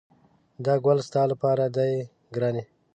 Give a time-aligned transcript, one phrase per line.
[0.65, 1.91] دا ګل ستا لپاره دی
[2.35, 2.63] ګرانې!